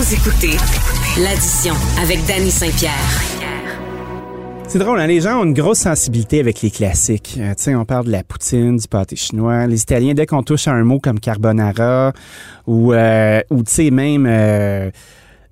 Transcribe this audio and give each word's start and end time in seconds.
Vous 0.00 0.14
écoutez 0.14 0.56
l'addition 1.22 1.74
avec 2.00 2.24
Danny 2.24 2.50
Saint-Pierre. 2.50 2.90
C'est 4.66 4.78
drôle, 4.78 4.98
hein? 4.98 5.06
les 5.06 5.20
gens 5.20 5.42
ont 5.42 5.44
une 5.44 5.52
grosse 5.52 5.80
sensibilité 5.80 6.40
avec 6.40 6.62
les 6.62 6.70
classiques. 6.70 7.36
Euh, 7.38 7.52
sais, 7.54 7.74
on 7.74 7.84
parle 7.84 8.06
de 8.06 8.10
la 8.10 8.22
poutine, 8.22 8.78
du 8.78 8.88
pâté 8.88 9.14
chinois. 9.14 9.66
Les 9.66 9.82
Italiens, 9.82 10.14
dès 10.14 10.24
qu'on 10.24 10.42
touche 10.42 10.68
à 10.68 10.72
un 10.72 10.84
mot 10.84 11.00
comme 11.00 11.20
carbonara 11.20 12.14
ou, 12.66 12.94
euh, 12.94 13.42
ou 13.50 13.62
tu 13.62 13.72
sais, 13.72 13.90
même 13.90 14.24
euh, 14.26 14.90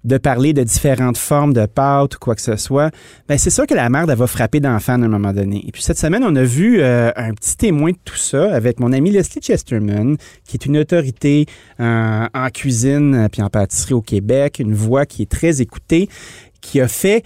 de 0.09 0.19
parler 0.19 0.53
de 0.53 0.65
différentes 0.65 1.19
formes 1.19 1.53
de 1.53 1.67
pâtes 1.67 2.17
ou 2.17 2.19
quoi 2.19 2.35
que 2.35 2.43
ce 2.43 2.57
soit, 2.57 2.91
ben 3.29 3.39
c'est 3.39 3.51
sûr 3.51 3.67
que 3.67 3.75
la 3.75 3.89
merde, 3.89 4.11
elle 4.11 4.17
va 4.17 4.27
frapper 4.27 4.59
d'enfants 4.59 5.01
à 5.01 5.05
un 5.05 5.09
moment 5.09 5.33
donné. 5.33 5.63
Et 5.67 5.71
puis 5.71 5.83
cette 5.83 5.99
semaine, 5.99 6.25
on 6.25 6.35
a 6.35 6.43
vu 6.43 6.81
euh, 6.81 7.13
un 7.15 7.35
petit 7.35 7.57
témoin 7.57 7.93
de 7.93 7.99
tout 8.05 8.17
ça 8.17 8.53
avec 8.53 8.81
mon 8.81 8.93
ami 8.93 9.11
Leslie 9.11 9.43
Chesterman, 9.43 10.17
qui 10.45 10.57
est 10.57 10.67
une 10.67 10.79
autorité 10.79 11.47
euh, 11.79 12.27
en 12.35 12.49
cuisine 12.49 13.15
euh, 13.15 13.29
puis 13.29 13.43
en 13.43 13.51
pâtisserie 13.51 13.95
au 13.95 14.03
Québec, 14.03 14.59
une 14.59 14.75
voix 14.75 15.07
qui 15.07 15.23
est 15.23 15.31
très 15.31 15.61
écoutée, 15.61 16.09
qui 16.61 16.81
a 16.81 16.89
fait... 16.89 17.23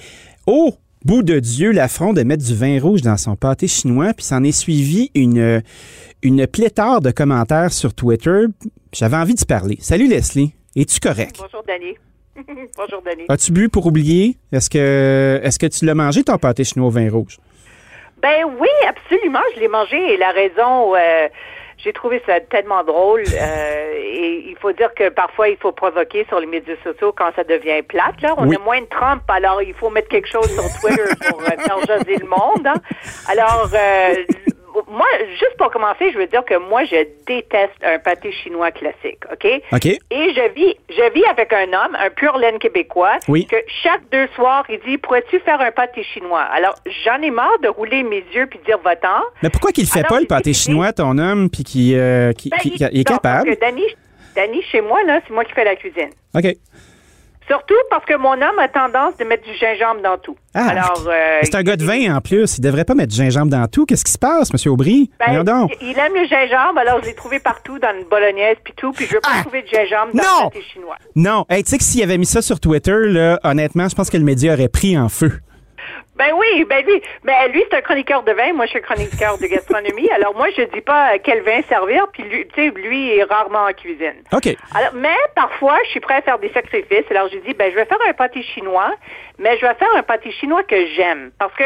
Oh, 0.47 0.75
bout 1.05 1.23
de 1.23 1.39
Dieu 1.39 1.71
l'affront 1.71 2.13
de 2.13 2.23
mettre 2.23 2.45
du 2.45 2.55
vin 2.55 2.81
rouge 2.81 3.03
dans 3.03 3.17
son 3.17 3.37
pâté 3.37 3.69
chinois, 3.69 4.13
puis 4.13 4.25
s'en 4.25 4.43
est 4.43 4.53
suivi 4.53 5.11
une, 5.15 5.63
une 6.23 6.47
pléthore 6.49 7.01
de 7.01 7.13
commentaires 7.13 7.73
sur 7.73 7.95
Twitter. 7.95 8.47
J'avais 8.93 9.17
envie 9.17 9.35
de 9.35 9.45
parler. 9.45 9.79
Salut 9.81 10.09
Leslie, 10.09 10.53
es-tu 10.75 10.99
correct? 11.01 11.37
Bonjour, 11.41 11.63
Danny. 11.67 11.95
Bonjour, 12.77 13.03
Danny. 13.03 13.25
As-tu 13.29 13.53
bu 13.53 13.69
pour 13.69 13.87
oublier? 13.87 14.37
Est-ce 14.53 14.71
que, 14.71 15.41
est-ce 15.43 15.59
que 15.59 15.67
tu 15.67 15.85
l'as 15.85 15.95
mangé, 15.95 16.23
ton 16.25 16.39
pâté 16.39 16.65
chinois 16.65 16.89
au 16.89 16.91
vin 16.91 17.11
rouge? 17.11 17.39
Ben 18.23 18.45
oui, 18.59 18.69
absolument, 18.89 19.41
je 19.55 19.61
l'ai 19.61 19.69
mangé 19.69 19.97
et 20.15 20.17
la 20.17 20.31
raison, 20.31 20.95
euh, 20.95 21.29
j'ai 21.79 21.93
trouvé 21.93 22.23
ça 22.25 22.39
tellement 22.41 22.85
drôle 22.85 23.25
euh, 23.35 23.93
et 23.99 24.45
il 24.49 24.57
faut 24.61 24.73
dire 24.73 24.95
que 24.95 25.09
parfois 25.09 25.49
il 25.49 25.57
faut 25.57 25.73
provoquer 25.73 26.25
sur 26.29 26.39
les 26.39 26.47
médias 26.47 26.77
sociaux 26.85 27.13
quand 27.17 27.31
ça 27.35 27.43
devient 27.45 27.83
plate. 27.83 28.21
Là, 28.23 28.35
on 28.39 28.47
Oui. 28.47 28.55
a 28.57 28.61
moins 28.61 28.81
de 28.81 28.87
Trump, 28.87 29.23
alors 29.29 29.61
il 29.61 29.75
faut 29.75 29.91
mettre 29.91 30.09
quelque 30.09 30.29
chose 30.29 30.49
sur 30.53 30.63
Twitter 30.81 31.03
pour 31.29 31.41
euh, 31.43 31.47
faire 31.47 31.79
jaser 31.87 32.17
le 32.17 32.27
monde. 32.29 32.65
hein. 32.67 32.75
Alors 33.29 33.69
euh, 33.75 34.15
moi, 34.89 35.07
juste 35.31 35.57
pour 35.59 35.71
commencer, 35.71 36.11
je 36.13 36.19
veux 36.19 36.27
dire 36.27 36.45
que 36.45 36.55
moi 36.57 36.85
je 36.85 37.07
déteste 37.27 37.73
un 37.83 37.99
pâté 37.99 38.33
chinois 38.33 38.71
classique, 38.71 39.19
ok? 39.33 39.47
OK. 39.73 39.87
Et 39.87 40.01
je 40.11 40.53
vis, 40.55 40.75
je 40.91 41.13
vis 41.13 41.25
avec 41.27 41.53
un 41.53 41.65
homme, 41.73 41.97
un 41.99 42.11
pur 42.11 42.37
laine 42.39 42.59
québécois, 42.59 43.19
Oui. 43.29 43.47
que 43.47 43.57
chaque 43.83 44.03
deux 44.11 44.27
soirs, 44.35 44.65
il 44.69 44.79
dit 44.87 44.99
Pourrais-tu 44.99 45.39
faire 45.41 45.61
un 45.61 45.71
pâté 45.73 46.03
chinois? 46.03 46.43
Alors, 46.43 46.75
j'en 47.05 47.21
ai 47.23 47.31
marre 47.31 47.59
de 47.63 47.69
rouler 47.69 48.03
mes 48.03 48.25
yeux 48.35 48.47
puis 48.47 48.59
de 48.61 48.65
dire 48.65 48.79
Va-t'en. 48.79 49.23
Mais 49.43 49.51
pourquoi 49.51 49.73
qu'il 49.73 49.87
fait 49.87 50.01
Alors, 50.01 50.11
pas, 50.11 50.21
le 50.21 50.27
pâté 50.27 50.53
chinois, 50.53 50.93
ton 50.93 51.19
homme, 51.19 51.49
puis 51.51 51.65
qui, 51.65 51.97
euh, 51.97 52.33
qui, 52.33 52.49
Ben, 52.51 52.59
qui- 52.59 52.71
qui 52.73 52.85
est 52.85 53.09
non, 53.09 53.17
capable? 53.17 53.45
Parce 53.47 53.57
que 53.57 53.61
Danny, 53.61 53.85
Danny, 54.35 54.63
chez 54.63 54.81
moi, 54.81 55.03
là, 55.05 55.21
c'est 55.27 55.33
moi 55.35 55.45
qui 55.45 55.53
fais 55.53 55.65
la 55.65 55.77
cuisine. 55.77 56.11
OK. 56.35 56.45
Surtout 57.49 57.75
parce 57.91 58.05
que 58.05 58.17
mon 58.17 58.33
homme 58.35 58.59
a 58.59 58.69
tendance 58.69 59.17
de 59.19 59.25
mettre 59.25 59.43
du 59.45 59.53
gingembre 59.55 60.01
dans 60.03 60.17
tout. 60.17 60.37
Ah, 60.55 60.69
Alors, 60.71 61.05
euh, 61.09 61.41
c'est 61.43 61.55
un 61.55 61.63
gars 61.63 61.77
de 61.77 61.85
vin 61.85 62.17
en 62.17 62.21
plus. 62.21 62.59
Il 62.59 62.61
devrait 62.61 62.85
pas 62.85 62.95
mettre 62.95 63.11
du 63.13 63.17
gingembre 63.17 63.51
dans 63.51 63.67
tout. 63.67 63.85
Qu'est-ce 63.85 64.05
qui 64.05 64.13
se 64.13 64.19
passe, 64.19 64.51
M. 64.53 64.73
Aubry? 64.73 65.11
ben, 65.19 65.43
il 65.81 65.99
aime 65.99 66.15
le 66.15 66.27
gingembre, 66.27 66.79
alors 66.79 67.01
je 67.03 67.07
l'ai 67.09 67.15
trouvé 67.15 67.41
partout 67.41 67.79
dans 67.79 67.93
une 67.99 68.07
bolognaise 68.09 68.57
puis 68.63 68.73
tout, 68.77 68.93
puis 68.93 69.07
je 69.07 69.15
veux 69.15 69.21
pas 69.21 69.31
Ah! 69.39 69.41
trouver 69.43 69.63
de 69.63 69.69
gingembre 69.69 70.13
dans 70.15 70.23
Non! 70.23 70.45
le 70.45 70.51
pâté 70.51 70.63
chinois. 70.73 70.97
Non. 71.17 71.45
Hey, 71.51 71.65
tu 71.65 71.71
sais 71.71 71.79
que 71.79 71.85
s'il 71.85 72.03
avait 72.03 72.19
mis 72.19 72.27
ça 72.27 72.43
sur 72.43 72.61
Twitter, 72.61 72.97
là, 73.07 73.41
honnêtement, 73.45 73.89
je 73.89 73.95
pense 73.95 74.09
que 74.09 74.17
le 74.17 74.25
média 74.25 74.53
aurait 74.55 74.69
pris 74.69 74.97
en 74.97 75.09
feu. 75.09 75.33
Ben 76.23 76.35
oui, 76.35 76.65
ben 76.65 76.85
lui, 76.87 77.03
ben 77.25 77.51
lui 77.53 77.65
c'est 77.69 77.79
un 77.79 77.81
chroniqueur 77.81 78.23
de 78.23 78.31
vin, 78.31 78.53
moi 78.53 78.67
je 78.67 78.71
suis 78.71 78.79
un 78.79 78.83
chroniqueur 78.83 79.39
de 79.39 79.47
gastronomie. 79.47 80.09
Alors 80.15 80.37
moi 80.37 80.49
je 80.57 80.63
dis 80.63 80.81
pas 80.81 81.19
quel 81.19 81.43
vin 81.43 81.63
servir, 81.69 82.07
puis 82.13 82.23
lui, 82.23 82.47
tu 82.47 82.55
sais, 82.55 82.71
lui 82.71 83.19
est 83.19 83.25
rarement 83.25 83.65
en 83.65 83.73
cuisine. 83.73 84.23
OK. 84.33 84.57
Alors, 84.75 84.95
mais 84.95 85.17
parfois, 85.35 85.79
je 85.85 85.91
suis 85.91 86.01
prêt 86.01 86.15
à 86.15 86.23
faire 86.23 86.39
des 86.39 86.51
sacrifices. 86.51 87.11
Alors, 87.11 87.29
je 87.33 87.39
dis, 87.39 87.55
ben, 87.55 87.71
je 87.71 87.77
vais 87.77 87.85
faire 87.85 87.99
un 88.09 88.13
pâté 88.13 88.43
chinois, 88.43 88.93
mais 89.39 89.57
je 89.59 89.67
vais 89.67 89.75
faire 89.75 89.95
un 89.97 90.03
pâté 90.03 90.31
chinois 90.33 90.63
que 90.63 90.87
j'aime. 90.95 91.31
Parce 91.39 91.55
que 91.55 91.65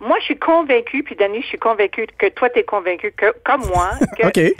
moi, 0.00 0.16
je 0.20 0.24
suis 0.24 0.38
convaincue, 0.38 1.02
puis 1.02 1.14
Dani, 1.14 1.40
je 1.42 1.46
suis 1.46 1.58
convaincue 1.58 2.06
que 2.18 2.28
toi, 2.28 2.50
tu 2.50 2.60
es 2.60 2.64
convaincu 2.64 3.12
que, 3.12 3.32
comme 3.44 3.64
moi, 3.66 3.90
que 4.18 4.26
OK. 4.26 4.54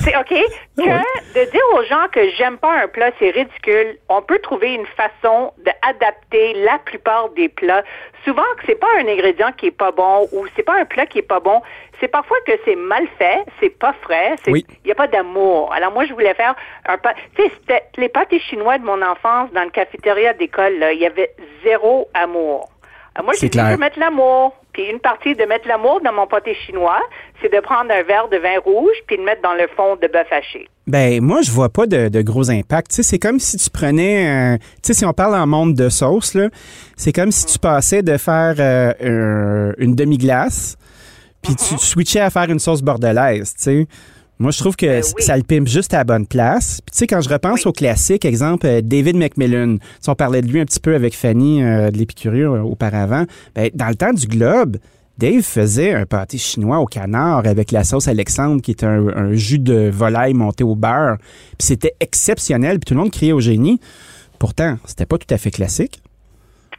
C'est- 0.00 0.16
OK 0.16 0.28
que 0.28 0.82
Ouais. 0.82 1.02
de 1.34 1.50
dire 1.50 1.62
aux 1.74 1.82
gens 1.84 2.06
que 2.12 2.28
j'aime 2.30 2.58
pas 2.58 2.72
un 2.82 2.88
plat, 2.88 3.10
c'est 3.18 3.30
ridicule. 3.30 3.98
On 4.08 4.22
peut 4.22 4.38
trouver 4.38 4.74
une 4.74 4.86
façon 4.86 5.52
d'adapter 5.58 6.54
la 6.54 6.78
plupart 6.78 7.28
des 7.30 7.48
plats. 7.48 7.82
Souvent 8.24 8.42
que 8.58 8.64
c'est 8.66 8.74
pas 8.78 8.86
un 8.98 9.06
ingrédient 9.08 9.52
qui 9.52 9.66
est 9.66 9.70
pas 9.70 9.92
bon 9.92 10.28
ou 10.32 10.46
c'est 10.56 10.62
pas 10.62 10.74
un 10.78 10.84
plat 10.84 11.06
qui 11.06 11.18
est 11.18 11.22
pas 11.22 11.40
bon. 11.40 11.60
C'est 12.00 12.08
parfois 12.08 12.36
que 12.46 12.52
c'est 12.64 12.76
mal 12.76 13.06
fait, 13.18 13.44
c'est 13.60 13.70
pas 13.78 13.94
frais, 14.02 14.34
c'est 14.44 14.50
Oui. 14.52 14.66
il 14.84 14.88
y 14.88 14.92
a 14.92 14.94
pas 14.94 15.06
d'amour. 15.06 15.72
Alors 15.72 15.92
moi 15.92 16.04
je 16.06 16.12
voulais 16.12 16.34
faire 16.34 16.54
un 16.86 16.96
pa- 16.98 17.14
tu 17.36 17.42
sais 17.42 17.50
c'était 17.60 17.84
les 17.98 18.08
pâtés 18.08 18.40
chinois 18.40 18.78
de 18.78 18.84
mon 18.84 19.00
enfance 19.02 19.50
dans 19.52 19.64
le 19.64 19.70
cafétéria 19.70 20.32
d'école 20.34 20.82
il 20.92 20.98
y 20.98 21.06
avait 21.06 21.34
zéro 21.62 22.08
amour. 22.14 22.68
Alors, 23.14 23.24
moi 23.24 23.34
C'est 23.34 23.52
j'ai 23.52 23.60
veux 23.60 23.76
mettre 23.76 23.98
l'amour. 23.98 24.54
Puis 24.72 24.84
une 24.90 25.00
partie 25.00 25.34
de 25.34 25.44
mettre 25.44 25.66
l'amour 25.66 26.00
dans 26.04 26.12
mon 26.12 26.26
pâté 26.26 26.54
chinois, 26.66 27.00
c'est 27.42 27.52
de 27.52 27.60
prendre 27.60 27.90
un 27.90 28.02
verre 28.02 28.28
de 28.28 28.36
vin 28.36 28.58
rouge 28.64 28.94
puis 29.06 29.16
de 29.16 29.22
mettre 29.22 29.42
dans 29.42 29.54
le 29.54 29.66
fond 29.76 29.96
de 29.96 30.06
bœuf 30.06 30.26
haché. 30.30 30.68
Ben, 30.86 31.20
moi, 31.22 31.40
je 31.42 31.50
vois 31.50 31.68
pas 31.68 31.86
de, 31.86 32.22
gros 32.22 32.50
impact. 32.50 32.90
Tu 32.94 33.02
c'est 33.02 33.18
comme 33.18 33.38
si 33.38 33.56
tu 33.56 33.70
prenais, 33.70 34.26
un- 34.28 34.58
tu 34.58 34.64
sais, 34.82 34.94
si 34.94 35.04
on 35.04 35.12
parle 35.12 35.34
en 35.34 35.46
monde 35.46 35.74
de 35.74 35.88
sauce, 35.88 36.34
là, 36.34 36.48
c'est 36.96 37.12
comme 37.12 37.30
si 37.32 37.46
tu 37.46 37.58
passais 37.58 38.02
de 38.02 38.16
faire 38.16 38.54
euh, 38.58 38.92
un- 39.00 39.74
une 39.78 39.94
demi-glace, 39.94 40.76
puis 41.42 41.54
tu 41.56 41.78
switchais 41.78 42.20
à 42.20 42.30
faire 42.30 42.50
une 42.50 42.58
sauce 42.58 42.82
bordelaise, 42.82 43.54
tu 43.56 43.62
sais. 43.62 43.86
Moi, 44.40 44.50
je 44.52 44.58
trouve 44.58 44.74
que 44.74 44.86
Ben 44.86 45.02
oui. 45.16 45.22
ça 45.22 45.36
le 45.36 45.42
pimpe 45.42 45.68
juste 45.68 45.92
à 45.94 45.98
la 45.98 46.04
bonne 46.04 46.26
place. 46.26 46.80
Puis, 46.84 46.92
tu 46.92 46.98
sais, 46.98 47.06
quand 47.06 47.20
je 47.20 47.28
repense 47.28 47.64
Oui. 47.64 47.68
au 47.68 47.72
classique, 47.72 48.24
exemple, 48.24 48.66
euh, 48.66 48.80
David 48.82 49.16
McMillan, 49.16 49.76
si 50.00 50.08
on 50.10 50.14
parlait 50.14 50.40
de 50.42 50.48
lui 50.48 50.60
un 50.60 50.64
petit 50.64 50.80
peu 50.80 50.94
avec 50.94 51.14
Fanny 51.14 51.62
euh, 51.62 51.90
de 51.90 51.98
l'Épicurieux 51.98 52.46
euh, 52.48 52.62
auparavant, 52.62 53.24
ben, 53.54 53.70
dans 53.74 53.88
le 53.88 53.94
temps 53.96 54.12
du 54.14 54.26
Globe, 54.26 54.78
Dave 55.18 55.42
faisait 55.42 55.92
un 55.92 56.06
pâté 56.06 56.38
chinois 56.38 56.78
au 56.78 56.86
canard 56.86 57.46
avec 57.46 57.70
la 57.70 57.84
sauce 57.84 58.08
Alexandre, 58.08 58.62
qui 58.62 58.70
est 58.70 58.82
un, 58.82 59.08
un 59.08 59.34
jus 59.34 59.58
de 59.58 59.90
volaille 59.92 60.32
monté 60.32 60.64
au 60.64 60.74
beurre. 60.74 61.18
Puis 61.58 61.66
c'était 61.68 61.92
exceptionnel, 62.00 62.78
puis 62.78 62.86
tout 62.86 62.94
le 62.94 63.00
monde 63.00 63.10
criait 63.12 63.32
au 63.32 63.40
génie. 63.40 63.78
Pourtant, 64.38 64.78
c'était 64.86 65.04
pas 65.04 65.18
tout 65.18 65.32
à 65.34 65.36
fait 65.36 65.50
classique. 65.50 66.00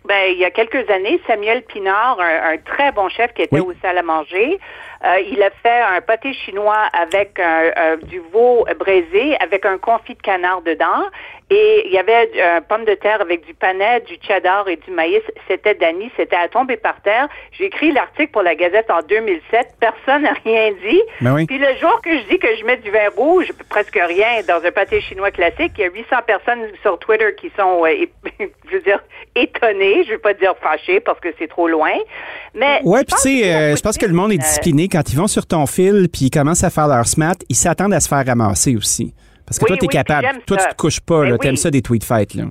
Ben, 0.07 0.15
il 0.33 0.39
y 0.39 0.45
a 0.45 0.49
quelques 0.49 0.89
années, 0.89 1.21
Samuel 1.27 1.61
Pinard, 1.71 2.17
un, 2.19 2.53
un 2.53 2.57
très 2.65 2.91
bon 2.91 3.07
chef 3.09 3.31
qui 3.35 3.43
était 3.43 3.59
Oui. 3.59 3.61
au 3.61 3.73
salle 3.83 3.99
à 3.99 4.01
manger, 4.01 4.57
euh, 5.05 5.19
il 5.31 5.41
a 5.41 5.49
fait 5.63 5.81
un 5.95 6.01
pâté 6.01 6.33
chinois 6.33 6.83
avec 6.93 7.39
un, 7.39 7.71
un- 7.75 7.97
du 7.97 8.19
veau 8.31 8.65
braisé, 8.79 9.35
avec 9.39 9.65
un 9.65 9.77
confit 9.77 10.15
de 10.15 10.21
canard 10.21 10.61
dedans, 10.61 11.03
et 11.49 11.83
il 11.87 11.91
y 11.91 11.97
avait 11.97 12.29
un 12.41 12.61
pomme 12.61 12.85
de 12.85 12.93
terre 12.93 13.19
avec 13.19 13.45
du 13.45 13.53
panais, 13.53 13.99
du 14.01 14.15
cheddar 14.25 14.69
et 14.69 14.77
du 14.77 14.91
maïs. 14.91 15.21
C'était 15.49 15.73
Dany, 15.75 16.09
c'était 16.15 16.37
à 16.37 16.47
tomber 16.47 16.77
par 16.77 17.01
terre. 17.01 17.27
J'ai 17.51 17.65
écrit 17.65 17.91
l'article 17.91 18.31
pour 18.31 18.41
la 18.41 18.55
Gazette 18.55 18.89
en 18.89 19.01
2007. 19.01 19.67
Personne 19.79 20.21
n'a 20.21 20.33
rien 20.45 20.71
dit. 20.87 21.01
Ben 21.19 21.33
oui. 21.33 21.45
Puis 21.47 21.57
le 21.57 21.75
jour 21.75 21.99
que 22.01 22.09
je 22.09 22.23
dis 22.29 22.39
que 22.39 22.55
je 22.55 22.63
mets 22.63 22.77
du 22.77 22.89
vin 22.89 23.09
rouge, 23.17 23.51
presque 23.69 23.99
rien, 24.01 24.41
dans 24.47 24.63
un 24.65 24.71
pâté 24.71 25.01
chinois 25.01 25.31
classique, 25.31 25.73
il 25.77 25.81
y 25.81 25.87
a 25.87 25.91
800 25.91 26.15
personnes 26.25 26.67
sur 26.81 26.97
Twitter 26.99 27.35
qui 27.37 27.51
sont, 27.59 27.83
euh, 27.85 28.05
je 28.69 28.75
veux 28.77 28.81
dire, 28.83 29.03
étonnées. 29.35 30.05
Je 30.05 30.11
veux 30.13 30.19
pas 30.19 30.33
dire 30.33 30.53
fâchées 30.61 31.01
parce 31.01 31.19
que 31.19 31.29
c'est 31.37 31.47
trop 31.49 31.67
loin. 31.67 31.91
Mais 32.53 32.79
Ouais, 32.83 33.03
puis 33.03 33.15
tu 33.21 33.41
sais, 33.41 33.53
euh, 33.53 33.75
je 33.75 33.81
pense 33.81 33.97
que 33.97 34.05
le 34.05 34.13
monde 34.13 34.31
est 34.31 34.35
euh, 34.35 34.37
discipliné. 34.37 34.87
Quand 34.91 35.09
ils 35.11 35.15
vont 35.15 35.27
sur 35.27 35.45
ton 35.45 35.65
fil, 35.65 36.09
puis 36.11 36.25
ils 36.25 36.29
commencent 36.29 36.63
à 36.63 36.69
faire 36.69 36.87
leur 36.87 37.07
smat, 37.07 37.35
ils 37.47 37.55
s'attendent 37.55 37.93
à 37.93 37.99
se 37.99 38.09
faire 38.09 38.25
ramasser 38.25 38.75
aussi. 38.75 39.13
Parce 39.45 39.57
que 39.57 39.63
Oui, 39.63 39.69
toi, 39.69 39.77
tu 39.77 39.85
es 39.85 39.87
oui, 39.87 39.93
capable. 39.93 40.27
Toi, 40.45 40.57
tu 40.57 40.67
te 40.67 40.75
couches 40.75 40.99
pas, 40.99 41.21
Ben. 41.21 41.37
T'aimes 41.37 41.51
oui. 41.51 41.57
ça 41.57 41.71
des 41.71 41.81
tweet 41.81 42.03
fights, 42.03 42.33
là. 42.35 42.45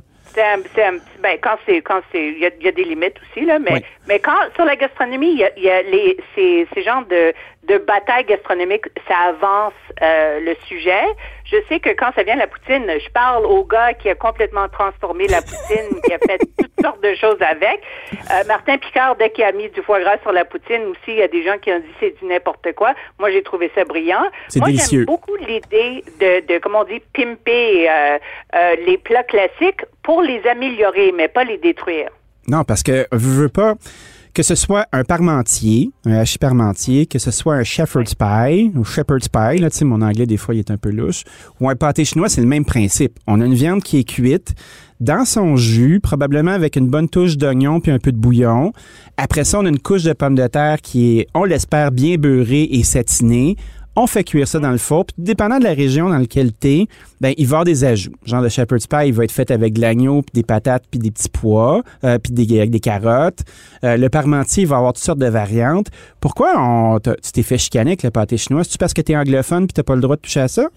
Ben, 1.23 1.39
quand 1.41 1.57
c'est, 1.67 1.81
quand 1.83 2.01
c'est, 2.13 2.29
il 2.29 2.39
y 2.39 2.47
a, 2.47 2.51
il 2.59 2.65
y 2.65 2.69
a 2.69 2.73
des 2.73 2.85
limites 2.85 3.17
aussi, 3.23 3.45
là, 3.45 3.59
mais, 3.59 3.73
Oui. 3.73 3.85
mais 4.09 4.19
quand, 4.19 4.37
sur 4.55 4.65
la 4.65 4.77
gastronomie, 4.77 5.33
il 5.33 5.39
y 5.39 5.45
a, 5.45 5.59
y 5.59 5.71
a 5.71 5.83
les, 5.83 6.17
ces, 6.35 6.67
ces 6.75 6.83
genres 6.83 7.05
de, 7.07 7.33
de 7.65 7.79
batailles 7.79 8.25
gastronomiques, 8.25 8.87
ça 9.07 9.17
avance, 9.29 9.73
euh, 10.03 10.41
le 10.41 10.55
sujet. 10.67 11.05
Je 11.45 11.57
sais 11.69 11.79
que 11.81 11.91
quand 11.91 12.11
ça 12.15 12.23
vient 12.23 12.35
de 12.35 12.41
la 12.41 12.47
poutine, 12.47 12.87
je 12.89 13.11
parle 13.11 13.45
au 13.45 13.65
gars 13.65 13.93
qui 13.95 14.09
a 14.09 14.15
complètement 14.15 14.69
transformé 14.69 15.27
la 15.29 15.43
poutine, 15.43 16.01
qui 16.05 16.13
a 16.13 16.19
fait 16.19 16.39
toutes 16.59 16.81
sortes 16.81 17.03
de 17.03 17.15
choses 17.15 17.41
avec. 17.41 17.81
Euh, 18.13 18.45
Martin 18.47 18.79
Picard, 18.79 19.17
dès 19.17 19.31
qu'il 19.31 19.45
a 19.45 19.53
mis 19.53 19.69
du 19.69 19.83
foie 19.83 20.01
gras 20.01 20.19
sur 20.23 20.33
la 20.33 20.45
poutine 20.45 20.83
aussi, 20.87 21.09
il 21.09 21.17
y 21.17 21.23
a 21.23 21.29
des 21.29 21.45
gens 21.45 21.59
qui 21.59 21.71
ont 21.73 21.79
dit 21.81 21.93
c'est 22.01 22.19
du 22.19 22.25
n'importe 22.27 22.73
quoi. 22.75 22.95
Moi, 23.19 23.31
j'ai 23.31 23.43
trouvé 23.43 23.71
ça 23.75 23.85
brillant. 23.85 24.25
Moi, 24.57 24.69
j'aime 24.73 25.05
beaucoup 25.05 25.37
l'idée 25.37 26.05
de, 26.21 26.47
de, 26.47 26.59
comment 26.59 26.81
on 26.81 26.85
dit, 26.85 27.03
pimper 27.13 27.89
euh, 27.91 28.19
euh, 28.55 28.77
les 28.87 28.97
plats 28.97 29.25
classiques 29.25 29.85
pour 30.03 30.23
les 30.23 30.45
améliorer, 30.47 31.10
mais 31.17 31.29
pas 31.29 31.45
les 31.45 31.59
détruire. 31.59 32.09
Non, 32.49 32.65
parce 32.65 32.83
que, 32.83 33.07
veux, 33.13 33.43
veux 33.43 33.49
pas, 33.49 33.75
que 34.35 34.43
ce 34.43 34.55
soit 34.55 34.87
un 34.93 35.05
parmentier, 35.05 35.91
un 36.05 36.15
hachis 36.15 36.39
parmentier, 36.39 37.07
que 37.07 37.19
ce 37.19 37.31
soit 37.31 37.55
un 37.55 37.65
shepherd's 37.65 38.15
pie, 38.15 38.73
ou 38.77 38.85
shepherd's 38.85 39.29
pie, 39.29 39.59
là, 39.59 39.71
tu 39.71 39.79
sais, 39.79 39.85
mon 39.85 40.03
anglais, 40.03 40.27
des 40.27 40.37
fois, 40.37 40.55
il 40.55 40.59
est 40.59 40.71
un 40.71 40.77
peu 40.77 40.91
louche, 40.91 41.25
ou 41.61 41.69
un 41.69 41.77
pâté 41.77 42.05
chinois, 42.05 42.29
c'est 42.29 42.41
le 42.41 42.47
même 42.47 42.65
principe. 42.65 43.19
On 43.27 43.41
a 43.41 43.45
une 43.45 43.55
viande 43.55 43.83
qui 43.83 43.99
est 43.99 44.05
cuite 44.05 44.55
dans 45.01 45.25
son 45.25 45.57
jus, 45.57 45.99
probablement 46.01 46.53
avec 46.53 46.77
une 46.77 46.89
bonne 46.89 47.09
touche 47.09 47.37
d'oignon 47.39 47.81
puis 47.81 47.91
un 47.91 47.99
peu 47.99 48.13
de 48.13 48.19
bouillon. 48.19 48.73
Après 49.17 49.45
ça, 49.45 49.59
on 49.59 49.65
a 49.65 49.69
une 49.69 49.79
couche 49.79 50.03
de 50.03 50.13
pommes 50.13 50.35
de 50.35 50.47
terre 50.47 50.81
qui 50.83 51.19
est, 51.19 51.27
on 51.35 51.45
l'espère, 51.45 51.91
bien 51.91 52.17
beurrée 52.17 52.69
et 52.71 52.83
satinée. 52.83 53.57
On 53.97 54.07
fait 54.07 54.25
cuire 54.25 54.47
ça 54.47 54.59
dans 54.61 54.71
le 54.71 54.79
four. 54.79 55.07
Puis, 55.07 55.17
dépendant 55.19 55.59
de 55.59 55.65
la 55.65 55.75
région 55.75 56.09
dans 56.09 56.19
laquelle 56.19 56.53
t'es, 56.53 56.87
ben, 57.21 57.35
il 57.37 57.47
va 57.47 57.51
y 57.51 57.55
avoir 57.55 57.65
des 57.65 57.85
ajouts. 57.85 58.13
Genre, 58.25 58.41
le 58.41 58.49
shepherd's 58.49 58.87
pie, 58.87 59.09
il 59.09 59.13
va 59.13 59.25
être 59.25 59.33
fait 59.33 59.51
avec 59.51 59.75
de 59.75 59.81
l'agneau, 59.81 60.23
puis 60.23 60.31
des 60.33 60.43
patates, 60.43 60.85
puis 60.91 61.01
des 61.01 61.11
petits 61.11 61.29
pois, 61.29 61.83
euh, 62.05 62.19
puis 62.19 62.33
des, 62.33 62.59
avec 62.59 62.71
des 62.71 62.81
carottes. 62.81 63.41
Euh, 63.85 63.97
le 63.97 64.09
parmentier, 64.09 64.63
il 64.63 64.69
va 64.69 64.77
avoir 64.77 64.93
toutes 64.93 65.05
sortes 65.05 65.19
de 65.19 65.27
variantes. 65.27 65.89
Pourquoi 66.21 67.01
tu 67.03 67.33
t'es 67.33 67.43
fait 67.43 67.59
chicaner 67.59 67.91
avec 67.91 68.03
le 68.05 68.11
pâté 68.11 68.37
chinois? 68.37 68.65
C'est-tu 68.65 68.79
parce 68.79 68.95
que 68.95 69.01
t'es 69.03 69.17
anglophone 69.17 69.67
puis 69.67 69.75
t'as 69.75 69.83
pas 69.83 69.97
le 69.97 70.01
droit 70.01 70.17
de 70.17 70.21
toucher 70.21 70.41
à 70.41 70.49
ça? 70.49 70.69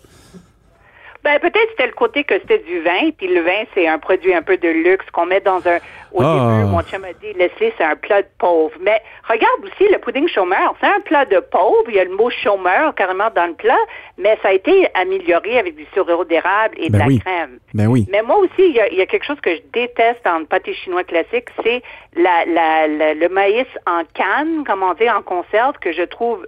Ben 1.24 1.40
peut-être 1.40 1.70
c'était 1.70 1.88
le 1.88 1.94
côté 1.94 2.26
que 2.26 2.34
c'était 2.40 2.60
du 2.60 2.82
vin, 2.82 3.12
puis 3.18 3.28
le 3.28 3.42
vin 3.42 3.64
c'est 3.74 3.88
un 3.88 3.98
produit 3.98 4.34
un 4.34 4.42
peu 4.42 4.58
de 4.58 4.68
luxe 4.68 5.06
qu'on 5.12 5.26
met 5.26 5.40
dans 5.40 5.66
un. 5.68 5.78
Au 6.12 6.22
Ah. 6.22 6.58
début, 6.60 6.70
mon 6.72 6.82
chum 6.84 7.04
a 7.06 7.14
dit 7.14 7.32
Leslie 7.34 7.72
c'est 7.78 7.84
un 7.84 7.96
plat 7.96 8.22
de 8.22 8.28
pauvre. 8.38 8.74
Mais 8.82 9.02
regarde 9.28 9.64
aussi 9.64 9.90
le 9.92 9.98
pudding 10.00 10.28
chômeur, 10.28 10.76
c'est 10.82 10.88
un 10.88 11.00
plat 11.00 11.24
de 11.26 11.40
pauvre. 11.40 11.86
Il 11.88 11.96
y 11.96 12.00
a 12.00 12.04
le 12.04 12.16
mot 12.16 12.30
chômeur 12.30 12.94
carrément 12.96 13.30
dans 13.36 13.48
le 13.48 13.54
plat, 13.54 13.80
mais 14.18 14.38
ça 14.44 14.50
a 14.50 14.54
été 14.54 14.88
amélioré 14.96 15.58
avec 15.60 15.76
du 15.76 15.86
sirop 15.94 16.26
d'érable 16.26 16.76
et 16.78 16.88
de 16.88 16.92
Ben 16.92 17.00
la 17.00 17.06
oui. 17.08 17.20
crème. 17.20 17.58
Ben 17.74 17.88
oui. 17.88 18.06
Mais 18.12 18.22
moi 18.22 18.38
aussi, 18.38 18.52
il 18.60 18.74
y, 18.76 18.80
a, 18.82 18.88
il 18.90 18.98
y 18.98 19.02
a 19.02 19.06
quelque 19.06 19.26
chose 19.26 19.40
que 19.42 19.56
je 19.56 19.62
déteste 19.72 20.24
dans 20.26 20.40
le 20.40 20.46
pâté 20.46 20.74
chinois 20.74 21.04
classique, 21.06 21.48
c'est 21.64 21.82
la, 22.16 22.44
la, 22.46 22.88
la- 22.88 23.14
le 23.14 23.30
maïs 23.30 23.66
en 23.88 24.04
canne, 24.14 24.64
comme 24.66 24.84
on 24.84 24.94
dit, 24.94 25.10
en 25.10 25.22
conserve, 25.22 25.78
que 25.80 25.94
je 25.94 26.04
trouve 26.04 26.46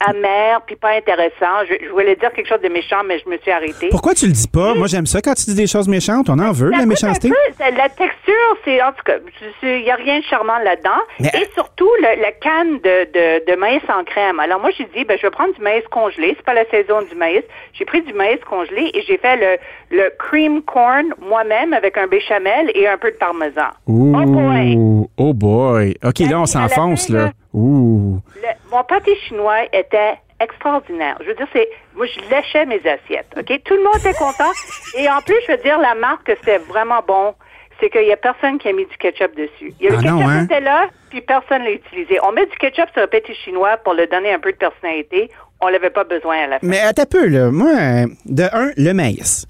amer 0.00 0.60
puis 0.66 0.76
pas 0.76 0.90
intéressant. 0.96 1.64
Je, 1.68 1.74
je 1.86 1.90
voulais 1.90 2.16
dire 2.16 2.32
quelque 2.32 2.48
chose 2.48 2.60
de 2.62 2.68
méchant, 2.68 3.02
mais 3.06 3.18
je 3.24 3.28
me 3.28 3.36
suis 3.38 3.50
arrêtée. 3.50 3.88
Pourquoi 3.90 4.14
tu 4.14 4.26
le 4.26 4.32
dis 4.32 4.48
pas? 4.48 4.74
Moi, 4.74 4.86
j'aime 4.86 5.06
ça 5.06 5.20
quand 5.22 5.34
tu 5.34 5.44
dis 5.46 5.54
des 5.54 5.66
choses 5.66 5.88
méchantes. 5.88 6.28
On 6.28 6.38
en 6.38 6.52
veut, 6.52 6.70
la 6.70 6.86
méchanceté. 6.86 7.28
peu, 7.28 7.34
la 7.76 7.88
texture, 7.88 8.56
c'est 8.64 8.82
en 8.82 8.92
tout 8.92 9.02
cas, 9.04 9.14
il 9.62 9.82
n'y 9.82 9.90
a 9.90 9.94
rien 9.96 10.18
de 10.18 10.24
charmant 10.24 10.58
là-dedans. 10.64 11.00
Mais- 11.20 11.30
Et 11.34 11.48
surtout, 11.54 11.90
le- 12.00 12.20
la 12.22 12.32
canne 12.32 12.78
de, 12.78 13.04
de, 13.12 13.50
de 13.52 13.56
maïs 13.56 13.82
en 13.88 14.04
crème. 14.04 14.40
Alors 14.40 14.60
moi, 14.60 14.70
j'ai 14.76 14.84
dit, 14.96 15.04
ben, 15.04 15.16
je 15.16 15.22
vais 15.22 15.30
prendre 15.30 15.54
du 15.54 15.60
maïs 15.62 15.82
congelé. 15.90 16.34
C'est 16.36 16.44
pas 16.44 16.54
la 16.54 16.64
saison 16.70 17.02
du 17.02 17.14
maïs. 17.16 17.42
J'ai 17.72 17.84
pris 17.84 18.02
du 18.02 18.12
maïs 18.12 18.38
congelé 18.48 18.90
et 18.94 19.02
j'ai 19.02 19.18
fait 19.18 19.36
le, 19.36 19.96
le 19.96 20.10
cream 20.18 20.62
corn 20.62 21.14
moi-même 21.20 21.72
avec 21.72 21.96
un 21.98 22.06
béchamel 22.06 22.70
et 22.74 22.86
un 22.88 22.98
peu 22.98 23.10
de 23.10 23.16
parmesan. 23.16 23.70
Ouh, 23.86 24.14
Oh 24.16 24.24
boy! 24.24 24.76
oh 25.18 25.34
boy. 25.34 25.94
OK, 26.04 26.18
là, 26.30 26.40
on 26.40 26.46
s'enfonce, 26.46 27.08
là. 27.08 27.30
Ouh. 27.54 28.18
Le- 28.36 28.70
mon 28.76 28.84
pâté 28.84 29.16
chinois 29.28 29.64
était 29.72 30.14
extraordinaire. 30.40 31.16
Je 31.22 31.28
veux 31.28 31.34
dire, 31.34 31.46
c'est, 31.52 31.68
moi, 31.94 32.06
je 32.06 32.20
léchais 32.34 32.66
mes 32.66 32.80
assiettes. 32.86 33.32
OK? 33.36 33.62
Tout 33.64 33.74
le 33.74 33.82
monde 33.84 33.96
était 33.98 34.14
content. 34.14 34.50
Et 34.98 35.08
en 35.08 35.20
plus, 35.22 35.36
je 35.46 35.52
veux 35.52 35.62
dire, 35.62 35.78
la 35.78 35.94
marque, 35.94 36.24
que 36.24 36.32
c'était 36.40 36.58
vraiment 36.58 37.00
bon. 37.06 37.34
C'est 37.80 37.90
qu'il 37.90 38.06
y 38.06 38.12
a 38.12 38.16
personne 38.16 38.58
qui 38.58 38.68
a 38.68 38.72
mis 38.72 38.86
du 38.86 38.96
ketchup 38.96 39.36
dessus. 39.36 39.74
Il 39.80 39.84
y 39.84 39.88
a 39.88 39.90
le 39.90 39.96
Ah 39.98 40.00
ketchup 40.02 40.18
non, 40.20 40.28
hein? 40.28 40.44
était 40.44 40.60
là, 40.60 40.88
puis 41.10 41.20
personne 41.20 41.62
l'a 41.62 41.72
utilisé. 41.72 42.18
On 42.22 42.32
met 42.32 42.46
du 42.46 42.56
ketchup 42.56 42.88
sur 42.94 43.02
un 43.02 43.06
pâté 43.06 43.34
chinois 43.34 43.76
pour 43.84 43.92
le 43.92 44.06
donner 44.06 44.32
un 44.32 44.38
peu 44.38 44.50
de 44.52 44.56
personnalité. 44.56 45.30
On 45.60 45.68
l'avait 45.68 45.90
pas 45.90 46.04
besoin 46.04 46.38
à 46.44 46.46
la 46.46 46.58
fin. 46.58 46.66
Mais 46.66 46.80
attends 46.80 47.02
un 47.02 47.06
peu, 47.06 47.26
là. 47.26 47.50
Moi, 47.50 48.06
de 48.26 48.44
un, 48.52 48.70
le 48.78 48.92
maïs. 48.92 49.46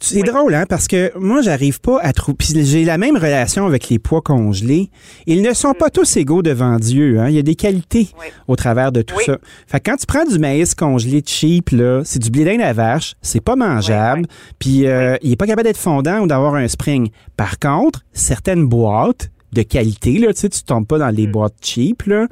C'est 0.00 0.22
drôle, 0.22 0.54
hein, 0.54 0.64
parce 0.68 0.86
que 0.88 1.12
moi, 1.18 1.40
j'arrive 1.42 1.80
pas 1.80 1.98
à 2.00 2.12
trouver. 2.12 2.36
Puis 2.38 2.64
j'ai 2.64 2.84
la 2.84 2.98
même 2.98 3.16
relation 3.16 3.66
avec 3.66 3.88
les 3.88 3.98
pois 3.98 4.20
congelés. 4.20 4.90
Ils 5.26 5.40
ne 5.42 5.52
sont 5.54 5.72
pas 5.72 5.88
tous 5.90 6.16
égaux 6.16 6.42
devant 6.42 6.78
Dieu. 6.78 7.18
Hein. 7.20 7.28
Il 7.30 7.34
y 7.34 7.38
a 7.38 7.42
des 7.42 7.54
qualités 7.54 8.08
Oui. 8.20 8.26
au 8.48 8.56
travers 8.56 8.92
de 8.92 9.02
tout 9.02 9.14
Oui. 9.16 9.24
ça. 9.26 9.38
Fait 9.66 9.80
que 9.80 9.90
quand 9.90 9.96
tu 9.96 10.06
prends 10.06 10.24
du 10.24 10.38
maïs 10.38 10.74
congelé 10.74 11.22
cheap, 11.24 11.70
là, 11.70 12.02
c'est 12.04 12.18
du 12.18 12.30
blé 12.30 12.44
d'Inde 12.44 12.60
à 12.60 12.72
vache, 12.72 13.14
c'est 13.22 13.40
pas 13.42 13.56
mangeable, 13.56 14.26
puis 14.58 14.86
euh, 14.86 15.16
il 15.22 15.32
est 15.32 15.36
pas 15.36 15.46
capable 15.46 15.66
d'être 15.68 15.78
fondant 15.78 16.20
ou 16.20 16.26
d'avoir 16.26 16.54
un 16.54 16.68
spring. 16.68 17.08
Par 17.36 17.58
contre, 17.58 18.00
certaines 18.12 18.66
boîtes 18.66 19.30
de 19.52 19.62
qualité, 19.62 20.18
là, 20.18 20.34
tu 20.34 20.40
sais, 20.40 20.48
tu 20.48 20.62
tombes 20.64 20.86
pas 20.86 20.98
dans 20.98 21.12
Mm. 21.12 21.16
les 21.16 21.26
boîtes 21.28 21.54
cheap, 21.62 22.02
là. 22.06 22.26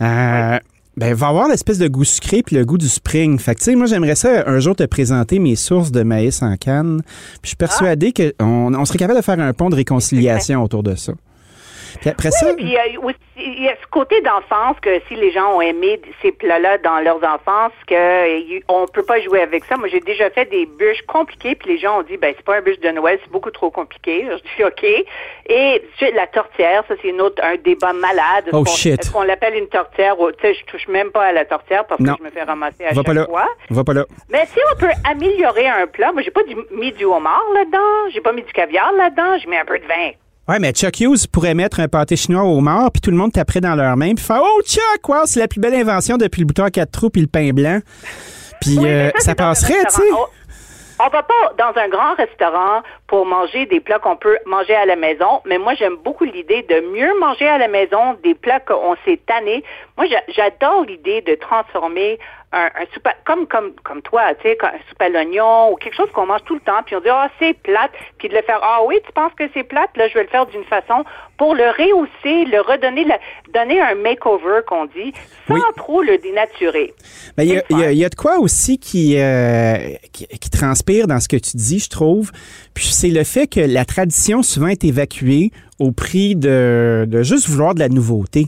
Euh, 0.00 0.58
Ben, 0.96 1.14
va 1.14 1.28
avoir 1.28 1.48
l'espèce 1.48 1.78
de 1.78 1.88
goût 1.88 2.04
sucré 2.04 2.42
puis 2.42 2.56
le 2.56 2.64
goût 2.64 2.76
du 2.76 2.88
spring. 2.88 3.38
Fait 3.38 3.54
que, 3.54 3.60
tu 3.60 3.64
sais, 3.64 3.74
moi, 3.74 3.86
j'aimerais 3.86 4.14
ça 4.14 4.44
un 4.46 4.60
jour 4.60 4.76
te 4.76 4.84
présenter 4.84 5.38
mes 5.38 5.56
sources 5.56 5.90
de 5.90 6.02
maïs 6.02 6.42
en 6.42 6.56
canne. 6.56 7.00
Puis 7.02 7.40
je 7.44 7.48
suis 7.48 7.56
persuadé 7.56 8.12
qu'on 8.12 8.74
on 8.74 8.84
serait 8.84 8.98
capable 8.98 9.18
de 9.18 9.24
faire 9.24 9.40
un 9.40 9.52
pont 9.54 9.70
de 9.70 9.74
réconciliation 9.74 10.62
autour 10.62 10.82
de 10.82 10.94
ça. 10.94 11.14
Puis 12.00 12.10
après 12.10 12.30
ça, 12.30 12.46
Oui, 12.48 12.54
puis 12.56 12.64
il 12.64 12.70
y 12.72 12.78
a 12.78 13.00
aussi 13.00 13.16
il 13.36 13.62
y 13.64 13.68
a 13.68 13.74
ce 13.82 13.86
côté 13.90 14.20
d'enfance 14.20 14.76
que 14.80 15.00
si 15.08 15.14
les 15.16 15.32
gens 15.32 15.56
ont 15.56 15.60
aimé 15.62 16.00
ces 16.20 16.32
plats-là 16.32 16.76
dans 16.78 17.00
leurs 17.00 17.16
enfances, 17.24 17.72
que 17.86 18.38
y- 18.40 18.62
on 18.68 18.86
peut 18.86 19.02
pas 19.04 19.20
jouer 19.20 19.40
avec 19.40 19.64
ça. 19.64 19.76
Moi, 19.76 19.88
j'ai 19.88 20.00
déjà 20.00 20.28
fait 20.30 20.44
des 20.44 20.66
bûches 20.66 21.00
compliquées, 21.08 21.54
puis 21.54 21.70
les 21.70 21.78
gens 21.78 22.00
ont 22.00 22.02
dit, 22.02 22.18
ben 22.18 22.34
c'est 22.36 22.44
pas 22.44 22.56
un 22.56 22.60
bûche 22.60 22.78
de 22.80 22.90
Noël, 22.90 23.18
c'est 23.22 23.30
beaucoup 23.32 23.50
trop 23.50 23.70
compliqué. 23.70 24.26
Je 24.30 24.36
dis 24.36 24.64
ok. 24.64 24.84
Et 25.46 25.82
la 26.14 26.26
tortière, 26.26 26.84
ça 26.88 26.94
c'est 27.00 27.08
une 27.08 27.20
autre 27.20 27.42
un 27.42 27.56
débat 27.56 27.92
malade. 27.94 28.48
Est-ce 28.48 28.56
Oh, 28.56 28.64
qu'on- 28.64 28.70
shit. 28.70 29.00
Est-ce 29.00 29.10
qu'on 29.10 29.22
l'appelle 29.22 29.54
une 29.54 29.68
tortière 29.68 30.16
tu 30.16 30.46
sais, 30.46 30.54
je 30.54 30.64
touche 30.66 30.86
même 30.88 31.10
pas 31.10 31.24
à 31.24 31.32
la 31.32 31.44
tortière 31.44 31.86
parce 31.86 32.00
Non. 32.00 32.14
que 32.14 32.18
je 32.18 32.24
me 32.24 32.30
fais 32.30 32.42
ramasser 32.42 32.84
à 32.84 32.88
va 32.90 32.94
chaque 32.96 33.06
pas 33.06 33.14
là. 33.14 33.24
fois. 33.26 33.48
Va 33.70 33.84
pas 33.84 33.94
là. 33.94 34.04
Mais 34.30 34.44
si 34.46 34.58
on 34.72 34.76
peut 34.78 34.92
améliorer 35.10 35.66
un 35.68 35.86
plat, 35.86 36.12
moi 36.12 36.22
j'ai 36.22 36.30
pas 36.30 36.42
du- 36.44 36.56
mis 36.70 36.92
du 36.92 37.04
homard 37.04 37.42
là-dedans, 37.54 38.10
j'ai 38.12 38.20
pas 38.20 38.32
mis 38.32 38.42
du 38.42 38.52
caviar 38.52 38.92
là-dedans, 38.92 39.38
j'ai 39.38 39.48
mis 39.48 39.56
un 39.56 39.64
peu 39.64 39.78
de 39.78 39.86
vin. 39.86 40.10
Ouais, 40.48 40.58
mais 40.58 40.72
Chuck 40.72 40.98
Hughes 41.00 41.26
pourrait 41.30 41.54
mettre 41.54 41.78
un 41.80 41.88
pâté 41.88 42.16
chinois 42.16 42.42
au 42.42 42.60
mort, 42.60 42.90
puis 42.90 43.00
tout 43.00 43.10
le 43.10 43.16
monde 43.16 43.32
taperait 43.32 43.60
dans 43.60 43.74
leurs 43.76 43.96
mains, 43.96 44.14
puis 44.14 44.24
faire 44.24 44.40
Oh, 44.42 44.60
Chuck, 44.64 45.08
wow, 45.08 45.24
c'est 45.24 45.40
la 45.40 45.48
plus 45.48 45.60
belle 45.60 45.74
invention 45.74 46.16
depuis 46.16 46.40
le 46.40 46.46
bouton 46.46 46.64
à 46.64 46.70
quatre 46.70 46.90
trous 46.90 47.10
puis 47.10 47.22
le 47.22 47.28
pain 47.28 47.50
blanc. 47.52 47.78
Puis 48.60 48.76
Oui, 48.78 48.88
euh, 48.88 49.10
ça, 49.18 49.32
un 49.32 49.34
passerait, 49.34 49.84
tu 49.88 49.96
sais. 49.96 50.02
on 50.98 51.08
va 51.08 51.22
pas 51.22 51.52
dans 51.58 51.80
un 51.80 51.88
grand 51.88 52.14
restaurant 52.16 52.82
pour 53.12 53.26
manger 53.26 53.66
des 53.66 53.80
plats 53.80 53.98
qu'on 53.98 54.16
peut 54.16 54.38
manger 54.46 54.74
à 54.74 54.86
la 54.86 54.96
maison, 54.96 55.42
mais 55.44 55.58
moi 55.58 55.74
j'aime 55.74 55.96
beaucoup 56.02 56.24
l'idée 56.24 56.62
de 56.62 56.80
mieux 56.96 57.12
manger 57.20 57.46
à 57.46 57.58
la 57.58 57.68
maison 57.68 58.14
des 58.24 58.34
plats 58.34 58.60
qu'on 58.60 58.96
s'est 59.04 59.20
tanné. 59.26 59.62
Moi 59.98 60.06
j'a- 60.06 60.22
j'adore 60.28 60.84
l'idée 60.84 61.20
de 61.20 61.34
transformer 61.34 62.18
un, 62.54 62.66
un 62.74 62.84
soupe 62.94 63.06
à- 63.06 63.14
comme 63.26 63.46
comme 63.46 63.72
comme 63.84 64.00
toi, 64.00 64.34
tu 64.36 64.48
sais, 64.48 64.56
un 64.62 64.78
soupe 64.88 65.00
à 65.02 65.10
l'oignon 65.10 65.72
ou 65.72 65.76
quelque 65.76 65.94
chose 65.94 66.10
qu'on 66.14 66.24
mange 66.24 66.42
tout 66.44 66.54
le 66.54 66.60
temps, 66.60 66.82
puis 66.86 66.96
on 66.96 67.00
dit 67.00 67.10
ah 67.10 67.28
c'est 67.38 67.52
plate, 67.62 67.90
puis 68.16 68.30
de 68.30 68.34
le 68.34 68.40
faire 68.42 68.60
ah 68.62 68.80
oui 68.86 68.96
tu 69.04 69.12
penses 69.12 69.32
que 69.38 69.44
c'est 69.52 69.64
plate, 69.64 69.90
là 69.96 70.08
je 70.08 70.14
vais 70.14 70.22
le 70.22 70.28
faire 70.30 70.46
d'une 70.46 70.64
façon 70.64 71.04
pour 71.36 71.54
le 71.54 71.64
rehausser, 71.68 72.44
le 72.46 72.60
redonner, 72.62 73.04
la- 73.04 73.18
donner 73.52 73.78
un 73.80 73.94
makeover 73.94 74.60
qu'on 74.66 74.86
dit, 74.86 75.12
sans 75.48 75.54
Oui. 75.54 75.60
trop 75.76 76.00
le 76.02 76.16
dénaturer. 76.16 76.94
Mais 77.36 77.46
il 77.46 77.62
y, 77.70 77.74
y 77.74 77.96
y 77.96 78.04
a 78.04 78.08
de 78.08 78.14
quoi 78.14 78.38
aussi 78.38 78.78
qui, 78.78 79.18
euh, 79.18 79.76
qui, 80.12 80.26
qui 80.28 80.50
transpire 80.50 81.06
dans 81.08 81.18
ce 81.20 81.28
que 81.28 81.36
tu 81.36 81.56
dis, 81.56 81.80
je 81.80 81.90
trouve. 81.90 82.30
Puis 82.74 82.84
c'est 83.02 83.08
le 83.10 83.24
fait 83.24 83.48
que 83.48 83.58
la 83.58 83.84
tradition 83.84 84.44
souvent 84.44 84.68
est 84.68 84.84
évacuée 84.84 85.50
au 85.80 85.90
prix 85.90 86.36
de, 86.36 87.04
de 87.10 87.24
juste 87.24 87.48
vouloir 87.48 87.74
de 87.74 87.80
la 87.80 87.88
nouveauté. 87.88 88.46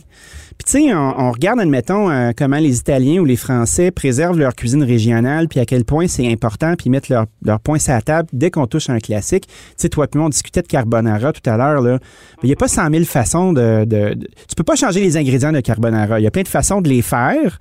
Puis 0.56 0.64
tu 0.64 0.70
sais, 0.86 0.94
on, 0.94 1.32
regarde, 1.32 1.58
admettons, 1.58 2.08
euh, 2.08 2.30
comment 2.38 2.58
les 2.58 2.78
Italiens 2.78 3.20
ou 3.20 3.24
les 3.24 3.34
Français 3.34 3.90
préservent 3.90 4.38
leur 4.38 4.54
cuisine 4.54 4.84
régionale, 4.84 5.48
puis 5.48 5.58
à 5.58 5.66
quel 5.66 5.84
point 5.84 6.06
c'est 6.06 6.30
important, 6.30 6.74
puis 6.78 6.88
mettent 6.88 7.08
leur, 7.08 7.26
leur 7.44 7.58
point 7.58 7.80
sur 7.80 7.94
la 7.94 8.02
table 8.02 8.28
dès 8.32 8.52
qu'on 8.52 8.68
touche 8.68 8.88
un 8.90 9.00
classique. 9.00 9.48
Tu 9.48 9.54
sais, 9.76 9.88
toi 9.88 10.06
puis 10.06 10.18
moi, 10.18 10.26
on 10.26 10.30
discutait 10.30 10.62
de 10.62 10.68
carbonara 10.68 11.32
tout 11.32 11.50
à 11.50 11.56
l'heure, 11.56 11.82
là. 11.82 11.98
Il 12.44 12.46
n'y 12.46 12.52
a 12.52 12.56
pas 12.56 12.68
100 12.68 12.90
000 12.92 13.02
façons 13.06 13.52
de, 13.52 13.84
de, 13.84 14.14
de- 14.14 14.28
Tu 14.48 14.54
peux 14.56 14.62
pas 14.62 14.76
changer 14.76 15.00
les 15.00 15.16
ingrédients 15.16 15.50
de 15.50 15.58
carbonara. 15.58 16.20
Il 16.20 16.22
y 16.22 16.28
a 16.28 16.30
plein 16.30 16.42
de 16.42 16.48
façons 16.48 16.80
de 16.80 16.88
les 16.88 17.02
faire. 17.02 17.58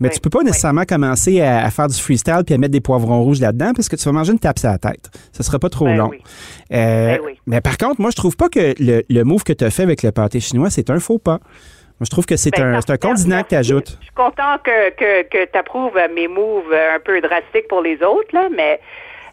Mais 0.00 0.08
Oui, 0.08 0.14
tu 0.14 0.20
peux 0.20 0.30
pas 0.30 0.42
nécessairement 0.42 0.84
commencer 0.84 1.40
à, 1.42 1.64
à 1.64 1.70
faire 1.70 1.86
du 1.88 1.94
freestyle 2.00 2.42
puis 2.44 2.54
à 2.54 2.58
mettre 2.58 2.72
des 2.72 2.80
poivrons 2.80 3.22
rouges 3.22 3.40
là-dedans 3.40 3.72
parce 3.76 3.88
que 3.88 3.96
tu 3.96 4.04
vas 4.04 4.12
manger 4.12 4.32
une 4.32 4.38
tape 4.38 4.58
sur 4.58 4.70
la 4.70 4.78
tête. 4.78 5.10
Ça 5.32 5.42
sera 5.42 5.58
pas 5.58 5.68
trop 5.68 5.84
Ben 5.84 5.96
long. 5.96 6.08
oui. 6.10 6.22
Euh, 6.72 7.18
Ben. 7.18 7.34
Mais 7.46 7.60
par 7.60 7.76
contre, 7.78 8.00
moi, 8.00 8.10
je 8.10 8.16
trouve 8.16 8.36
pas 8.36 8.48
que 8.48 8.74
le, 8.78 9.02
le 9.08 9.24
move 9.24 9.44
que 9.44 9.52
tu 9.52 9.64
as 9.64 9.70
fait 9.70 9.82
avec 9.82 10.02
le 10.02 10.10
pâté 10.12 10.40
chinois, 10.40 10.70
c'est 10.70 10.88
un 10.90 10.98
faux 11.00 11.18
pas. 11.18 11.38
Moi, 11.38 12.06
je 12.06 12.10
trouve 12.10 12.24
que 12.24 12.36
c'est 12.36 12.50
Ben, 12.50 12.76
un, 12.76 12.80
c'est 12.80 12.92
un 12.92 12.96
condiment 12.96 13.42
que 13.42 13.48
tu 13.50 13.54
ajoutes. 13.56 13.98
Je 14.00 14.04
suis 14.06 14.14
content 14.14 14.56
que, 14.64 14.90
que, 14.90 15.22
que 15.28 15.50
tu 15.52 15.58
approuves 15.58 15.98
mes 16.14 16.28
moves 16.28 16.72
euh, 16.72 16.96
un 16.96 17.00
peu 17.04 17.20
drastiques 17.20 17.68
pour 17.68 17.82
les 17.82 17.96
autres, 18.02 18.30
là, 18.32 18.48
mais 18.56 18.80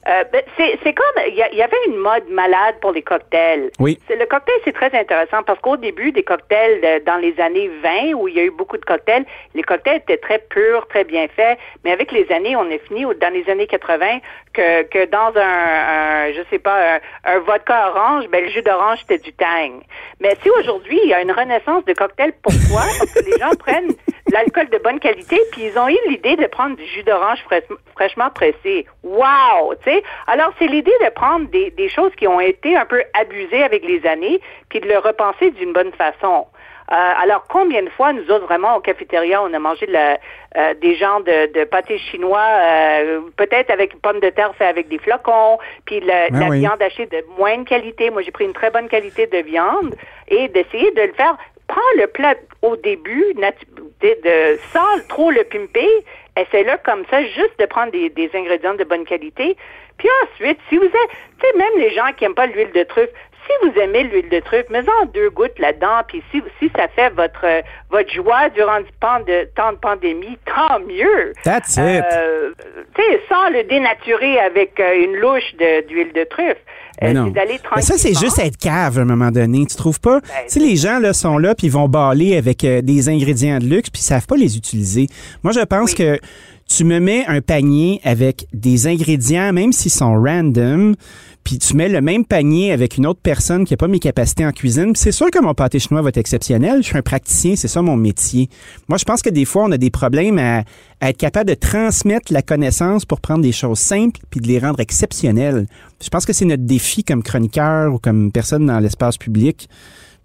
euh, 0.08 0.24
ben, 0.32 0.42
c'est 0.58 0.94
comme, 0.94 1.24
il 1.28 1.34
y, 1.34 1.56
y 1.56 1.62
avait 1.62 1.78
une 1.88 1.98
mode 1.98 2.30
malade 2.30 2.76
pour 2.82 2.92
les 2.92 3.02
cocktails. 3.02 3.72
Oui. 3.80 4.00
Le 4.10 4.26
cocktail, 4.26 4.56
c'est 4.64 4.74
très 4.74 4.98
intéressant 4.98 5.44
parce 5.44 5.60
qu'au 5.60 5.78
début 5.78 6.12
des 6.12 6.24
cocktails, 6.24 7.04
dans 7.06 7.18
les 7.18 7.40
années 7.40 7.70
20, 7.84 8.14
où 8.14 8.28
il 8.28 8.36
y 8.36 8.40
a 8.40 8.44
eu 8.44 8.52
beaucoup 8.52 8.78
de 8.78 8.86
cocktails, 8.86 9.26
les 9.54 9.64
cocktails 9.64 9.98
étaient 9.98 10.18
très 10.18 10.40
purs, 10.40 10.88
très 10.88 11.04
bien 11.04 11.28
faits, 11.28 11.58
mais 11.84 11.92
avec 11.92 12.12
les 12.12 12.32
années, 12.32 12.56
on 12.56 12.72
a 12.72 12.78
fini, 12.88 13.06
dans 13.20 13.34
les 13.34 13.50
années 13.50 13.68
80, 13.68 14.20
que, 14.54 14.84
que 14.84 15.06
dans 15.06 15.38
un, 15.40 16.28
un, 16.28 16.32
je 16.32 16.42
sais 16.50 16.60
pas, 16.60 16.96
un, 16.96 17.00
un 17.26 17.40
vodka 17.40 17.90
orange, 17.90 18.28
ben, 18.30 18.44
le 18.44 18.50
jus 18.50 18.62
d'orange, 18.62 19.00
c'était 19.02 19.18
du 19.18 19.34
tang. 19.34 19.82
Mais 20.20 20.36
si 20.42 20.50
aujourd'hui, 20.50 21.00
il 21.04 21.10
y 21.10 21.14
a 21.14 21.22
une 21.22 21.32
renaissance 21.32 21.84
de 21.86 21.94
cocktails, 21.94 22.34
pourquoi? 22.42 22.84
Parce 22.98 23.14
que 23.14 23.26
les 23.26 23.38
gens 23.40 23.56
prennent 23.60 23.94
l'alcool 24.31 24.69
de 24.69 24.77
bonne 24.77 25.00
qualité, 25.00 25.39
puis 25.51 25.63
ils 25.65 25.77
ont 25.79 25.88
eu 25.88 25.98
l'idée 26.10 26.36
de 26.36 26.48
prendre 26.48 26.75
du 26.75 26.86
jus 26.86 27.03
d'orange 27.03 27.39
fraîche- 27.50 27.63
fraîchement 27.93 28.29
pressé. 28.29 28.86
Wow! 29.03 29.74
Tu 29.84 29.91
sais? 29.91 30.03
Alors, 30.27 30.51
c'est 30.60 30.67
l'idée 30.67 30.93
de 31.03 31.10
prendre 31.10 31.48
des, 31.50 31.72
des 31.72 31.89
choses 31.89 32.13
qui 32.15 32.27
ont 32.27 32.39
été 32.39 32.75
un 32.75 32.86
peu 32.86 33.03
abusées 33.13 33.63
avec 33.63 33.84
les 33.86 34.05
années, 34.05 34.39
puis 34.69 34.79
de 34.79 34.88
le 34.88 34.98
repenser 34.98 35.51
d'une 35.51 35.74
bonne 35.74 35.91
façon. 35.93 36.48
Euh, 36.89 36.96
alors, 37.22 37.43
combien 37.50 37.84
de 37.84 37.89
fois, 37.89 38.13
nous 38.13 38.31
autres, 38.31 38.46
vraiment, 38.46 38.77
au 38.77 38.79
cafétéria, 38.79 39.43
on 39.43 39.53
a 39.53 39.60
mangé 39.60 39.86
de 39.88 39.91
la- 39.91 40.17
euh, 40.55 40.74
des 40.75 40.96
genres 40.96 41.19
de, 41.22 41.51
de 41.51 41.65
pâté 41.65 41.98
chinois, 41.98 42.39
euh, 42.41 43.19
peut-être 43.36 43.69
avec 43.72 44.01
pommes 44.01 44.22
de 44.22 44.29
terre 44.29 44.53
fait 44.57 44.67
avec 44.67 44.88
des 44.88 44.98
flocons, 44.98 45.57
puis 45.86 46.01
Ah 46.10 46.27
la 46.31 46.48
oui. 46.48 46.60
viande 46.60 46.81
hachée 46.81 47.05
de 47.05 47.22
moindre 47.38 47.65
qualité. 47.65 48.10
Moi, 48.10 48.22
j'ai 48.22 48.31
pris 48.31 48.46
une 48.46 48.53
très 48.53 48.72
bonne 48.72 48.88
qualité 48.88 49.27
de 49.27 49.39
viande 49.39 49.96
et 50.29 50.48
d'essayer 50.48 50.91
de 50.91 51.01
le 51.01 51.13
faire. 51.13 51.36
Prends 51.67 51.81
le 51.97 52.07
plat 52.07 52.36
au 52.62 52.75
début, 52.77 53.33
de, 53.33 54.59
sans 54.71 55.07
trop 55.09 55.31
le 55.31 55.43
pimper, 55.43 55.89
essaie-le 56.38 56.77
comme 56.83 57.03
ça, 57.09 57.24
juste 57.24 57.59
de 57.59 57.65
prendre 57.65 57.91
des, 57.91 58.09
des 58.09 58.29
ingrédients 58.33 58.75
de 58.75 58.83
bonne 58.83 59.05
qualité. 59.05 59.57
Puis 59.97 60.07
ensuite, 60.24 60.59
si 60.69 60.77
vous 60.77 60.86
êtes, 60.86 61.12
tu 61.39 61.47
sais, 61.47 61.57
même 61.57 61.77
les 61.77 61.93
gens 61.93 62.12
qui 62.15 62.24
n'aiment 62.24 62.36
pas 62.36 62.45
l'huile 62.45 62.71
de 62.71 62.83
truffe, 62.83 63.09
si 63.47 63.67
vous 63.67 63.79
aimez 63.79 64.03
l'huile 64.03 64.29
de 64.29 64.39
truffe, 64.39 64.69
mets-en 64.69 65.05
deux 65.13 65.29
gouttes 65.29 65.57
là-dedans, 65.59 66.01
puis 66.07 66.21
si, 66.31 66.43
si 66.59 66.69
ça 66.75 66.88
fait 66.89 67.09
votre 67.12 67.45
votre 67.89 68.12
joie 68.12 68.50
durant 68.50 68.79
du 68.81 68.91
temps 69.00 69.19
de, 69.21 69.45
temps 69.55 69.71
de 69.71 69.77
pandémie, 69.77 70.38
tant 70.45 70.79
mieux. 70.81 71.33
That's 71.43 71.77
it. 71.77 72.03
Euh, 72.12 72.51
tu 72.95 73.01
sais, 73.01 73.21
sans 73.29 73.50
le 73.50 73.63
dénaturer 73.63 74.39
avec 74.39 74.79
euh, 74.79 75.03
une 75.03 75.15
louche 75.15 75.55
d'huile 75.88 76.13
de, 76.13 76.24
truffe. 76.25 76.57
Euh, 77.04 77.13
c'est 77.13 77.32
d'aller 77.32 77.60
tranquillement. 77.60 77.82
ça, 77.82 77.98
c'est 77.98 78.13
juste 78.13 78.39
être 78.39 78.58
cave 78.58 78.98
à 78.98 79.01
un 79.01 79.06
moment 79.06 79.32
donné, 79.32 79.66
tu 79.66 79.75
trouves 79.75 80.00
pas? 80.00 80.20
Ben, 80.20 80.27
tu 80.48 80.54
sais, 80.54 80.60
les 80.60 80.75
gens 80.75 81.00
là, 81.00 81.13
sont 81.13 81.38
là, 81.38 81.54
puis 81.56 81.68
ils 81.68 81.74
vont 81.74 81.88
baler 81.88 82.36
avec 82.38 82.66
des 82.66 83.10
ingrédients 83.10 83.60
de 83.60 83.66
luxe, 83.66 83.89
puis 83.89 84.01
ils 84.01 84.06
savent 84.06 84.25
pas 84.25 84.38
les 84.38 84.58
utiliser. 84.58 85.08
Moi, 85.44 85.54
je 85.54 85.60
pense 85.62 85.94
que 85.94 86.20
tu 86.68 86.84
me 86.84 87.00
mets 87.00 87.25
un 87.27 87.42
panier 87.42 88.01
avec 88.04 88.46
des 88.54 88.88
ingrédients, 88.88 89.54
même 89.54 89.72
s'ils 89.72 89.92
sont 89.92 90.22
random, 90.22 90.96
puis 91.44 91.60
tu 91.60 91.75
mets 91.75 91.88
le 91.88 92.01
même 92.01 92.25
panier 92.25 92.74
avec 92.74 92.98
une 92.98 93.06
autre 93.06 93.22
personne 93.24 93.63
qui 93.63 93.72
n'a 93.72 93.77
pas 93.77 93.88
mes 93.88 94.00
capacités 94.00 94.46
en 94.46 94.51
cuisine. 94.51 94.94
C'est 94.96 95.13
sûr 95.13 95.32
que 95.32 95.39
mon 95.39 95.54
pâté 95.54 95.80
chinois 95.80 96.01
va 96.01 96.10
être 96.10 96.18
exceptionnel. 96.18 96.84
Je 96.84 96.88
suis 96.88 96.98
un 96.98 97.01
praticien, 97.01 97.56
c'est 97.56 97.70
ça 97.70 97.82
mon 97.82 97.96
métier. 97.96 98.50
Moi, 98.89 98.98
je 98.98 99.06
pense 99.06 99.22
que 99.22 99.30
des 99.30 99.46
fois, 99.46 99.63
on 99.63 99.72
a 99.72 99.77
des 99.77 99.89
problèmes 99.89 100.39
à 100.39 100.63
être 101.01 101.18
capable 101.18 101.50
de 101.50 101.56
transmettre 101.56 102.34
la 102.34 102.42
connaissance 102.42 103.06
pour 103.06 103.22
prendre 103.22 103.42
des 103.42 103.51
choses 103.51 103.80
simples 103.80 104.20
puis 104.30 104.39
de 104.39 104.48
les 104.48 104.60
rendre 104.60 104.80
exceptionnelles. 104.80 105.66
Je 106.01 106.10
pense 106.10 106.25
que 106.25 106.34
c'est 106.34 106.46
notre 106.46 106.66
défi 106.66 107.04
comme 107.04 107.24
chroniqueur 107.24 107.94
ou 107.94 108.00
comme 108.00 108.32
personne 108.32 108.66
dans 108.66 108.80
l'espace 108.80 109.18
public. 109.18 109.70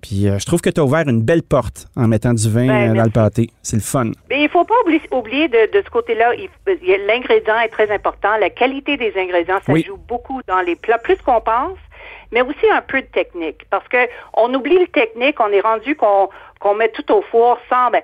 Puis 0.02 0.29
euh, 0.29 0.38
je 0.38 0.47
trouve 0.47 0.61
que 0.61 0.71
tu 0.71 0.81
as 0.81 0.85
ouvert 0.85 1.09
une 1.09 1.23
belle 1.23 1.45
porte 1.45 1.87
en 1.97 2.09
mettant 2.09 2.35
du 2.35 2.50
vin 2.50 2.67
ben, 2.67 2.91
euh, 2.91 2.95
dans 2.95 3.05
le 3.05 3.11
pâté. 3.11 3.50
C'est 3.62 3.76
le 3.76 3.83
fun. 3.83 4.11
Mais 4.29 4.43
il 4.43 4.49
faut 4.49 4.64
pas 4.64 4.75
oublier, 5.12 5.49
de, 5.49 5.83
ce 5.85 5.91
côté-là, 5.91 6.33
l'ingrédient 7.07 7.61
est 7.61 7.69
très 7.69 7.91
important. 7.91 8.37
La 8.38 8.50
qualité 8.50 8.97
des 8.97 9.12
ingrédients, 9.17 9.61
ça 9.64 9.73
joue 9.75 9.97
beaucoup 9.97 10.41
dans 10.49 10.61
les 10.61 10.75
plats, 10.75 10.99
plus 10.99 11.17
qu'on 11.19 11.41
pense, 11.41 11.79
mais 12.33 12.43
aussi 12.43 12.69
un 12.75 12.81
peu 12.81 13.00
de 13.00 13.07
technique. 13.07 13.64
Parce 13.71 13.87
que 13.87 14.09
on 14.35 14.52
oublie 14.52 14.79
le 14.79 14.88
technique, 14.88 15.38
on 15.38 15.52
est 15.52 15.61
rendu 15.61 15.95
qu'on 15.95 16.29
qu'on 16.59 16.75
met 16.75 16.88
tout 16.91 17.11
au 17.12 17.23
four 17.23 17.59
sans. 17.69 17.91
Ben, 17.91 18.02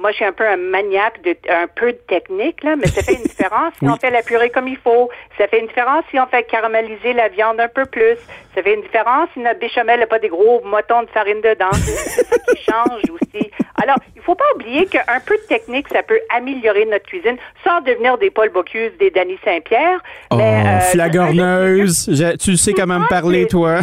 moi, 0.00 0.10
je 0.10 0.16
suis 0.16 0.24
un 0.24 0.32
peu 0.32 0.46
un 0.46 0.56
maniaque 0.56 1.22
de 1.22 1.36
un 1.50 1.66
peu 1.66 1.92
de 1.92 1.98
technique, 2.08 2.62
là, 2.62 2.76
mais 2.76 2.86
ça 2.86 3.02
fait 3.02 3.14
une 3.14 3.22
différence 3.28 3.72
si 3.78 3.88
on 3.88 3.96
fait 3.96 4.10
la 4.10 4.22
purée 4.22 4.50
comme 4.50 4.68
il 4.68 4.76
faut. 4.76 5.10
Ça 5.36 5.48
fait 5.48 5.60
une 5.60 5.66
différence 5.66 6.04
si 6.10 6.18
on 6.18 6.26
fait 6.26 6.44
caraméliser 6.44 7.12
la 7.12 7.28
viande 7.28 7.60
un 7.60 7.68
peu 7.68 7.84
plus. 7.84 8.16
Ça 8.54 8.62
fait 8.62 8.74
une 8.74 8.82
différence 8.82 9.28
si 9.34 9.40
notre 9.40 9.60
béchamel 9.60 10.00
n'a 10.00 10.06
pas 10.06 10.18
des 10.18 10.28
gros 10.28 10.62
motons 10.64 11.02
de 11.02 11.08
farine 11.08 11.40
dedans. 11.40 11.72
C'est 11.72 12.24
ça 12.24 12.36
qui 12.38 12.62
change 12.70 13.02
aussi. 13.10 13.50
Alors, 13.80 13.96
il 14.16 14.22
faut 14.22 14.34
pas 14.34 14.44
oublier 14.56 14.86
qu'un 14.86 15.20
peu 15.24 15.36
de 15.36 15.46
technique, 15.48 15.86
ça 15.92 16.02
peut 16.02 16.18
améliorer 16.34 16.84
notre 16.86 17.06
cuisine 17.06 17.36
sans 17.64 17.80
devenir 17.82 18.18
des 18.18 18.30
Paul 18.30 18.50
Bocuse, 18.50 18.90
des 18.98 19.10
Danny 19.10 19.38
Saint-Pierre. 19.44 20.02
Oh, 20.30 20.38
euh, 20.40 20.80
flagorneuse. 20.80 22.10
tu 22.40 22.56
sais 22.56 22.72
comment 22.72 22.98
me 22.98 23.08
parler, 23.08 23.46
toi. 23.46 23.80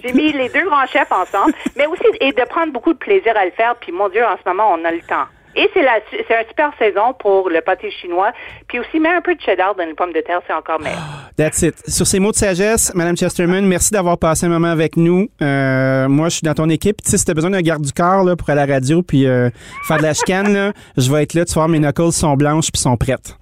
J'ai 0.04 0.12
mis 0.12 0.32
les 0.32 0.48
deux 0.48 0.64
grands 0.64 0.86
chefs 0.86 1.12
ensemble, 1.12 1.52
mais 1.76 1.86
aussi 1.86 2.02
et 2.20 2.32
de 2.32 2.44
prendre 2.48 2.72
beaucoup 2.72 2.92
de 2.92 2.98
plaisir 2.98 3.36
à 3.36 3.44
le 3.44 3.50
faire. 3.52 3.76
Puis 3.76 3.92
mon 3.92 4.08
Dieu, 4.08 4.24
en 4.24 4.36
ce 4.42 4.48
moment, 4.48 4.72
on 4.72 4.84
a 4.84 4.90
le 4.90 5.00
temps. 5.00 5.26
Et 5.56 5.68
c'est 5.74 5.82
la 5.82 5.98
c'est 6.10 6.18
une 6.18 6.48
super 6.48 6.70
saison 6.78 7.12
pour 7.18 7.50
le 7.50 7.60
pâté 7.60 7.90
chinois. 7.90 8.32
Puis 8.68 8.78
aussi, 8.78 9.00
mets 9.00 9.08
un 9.08 9.20
peu 9.20 9.34
de 9.34 9.40
cheddar 9.40 9.74
dans 9.74 9.84
les 9.84 9.94
pommes 9.94 10.12
de 10.12 10.20
terre, 10.20 10.40
c'est 10.46 10.52
encore 10.52 10.80
meilleur. 10.80 11.00
That's 11.36 11.62
it. 11.62 11.74
Sur 11.88 12.06
ces 12.06 12.20
mots 12.20 12.30
de 12.30 12.36
sagesse, 12.36 12.94
Madame 12.94 13.16
Chesterman, 13.16 13.66
merci 13.66 13.90
d'avoir 13.90 14.16
passé 14.16 14.46
un 14.46 14.50
moment 14.50 14.70
avec 14.70 14.96
nous. 14.96 15.28
Euh, 15.42 16.08
moi, 16.08 16.28
je 16.28 16.36
suis 16.36 16.44
dans 16.44 16.54
ton 16.54 16.68
équipe. 16.68 17.02
Tu 17.02 17.10
sais, 17.10 17.18
si 17.18 17.24
t'as 17.24 17.34
besoin 17.34 17.50
d'un 17.50 17.62
garde 17.62 17.82
du 17.82 17.92
corps 17.92 18.22
là, 18.22 18.36
pour 18.36 18.48
aller 18.48 18.60
à 18.60 18.66
la 18.66 18.74
radio 18.74 19.02
puis 19.02 19.26
euh, 19.26 19.50
faire 19.88 19.98
de 19.98 20.02
la 20.04 20.14
chicane, 20.14 20.52
là, 20.54 20.72
je 20.96 21.10
vais 21.12 21.24
être 21.24 21.34
là. 21.34 21.44
Tu 21.44 21.54
vois, 21.54 21.66
mes 21.66 21.80
knuckles 21.80 22.12
sont 22.12 22.34
blanches 22.36 22.70
puis 22.70 22.80
sont 22.80 22.96
prêtes. 22.96 23.39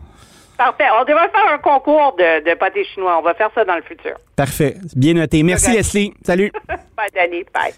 Parfait. 0.59 0.85
On 1.01 1.05
devrait 1.05 1.31
faire 1.31 1.55
un 1.55 1.59
concours 1.59 2.17
de, 2.19 2.45
de 2.45 2.55
pâté 2.59 2.85
chinois. 2.85 3.17
On 3.19 3.23
va 3.23 3.33
faire 3.35 3.51
ça 3.55 3.65
dans 3.65 3.77
le 3.77 3.83
futur. 3.83 4.19
Parfait. 4.35 4.77
Bien 4.97 5.15
noté. 5.15 5.45
Merci, 5.45 5.73
Leslie. 5.73 6.13
Salut. 6.25 6.51
Bye, 6.69 7.09
Danny. 7.15 7.45
Bye. 7.55 7.73